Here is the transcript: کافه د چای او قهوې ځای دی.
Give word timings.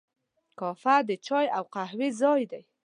کافه 0.59 0.95
د 1.07 1.11
چای 1.25 1.45
او 1.57 1.63
قهوې 1.73 2.09
ځای 2.21 2.41
دی. 2.51 2.63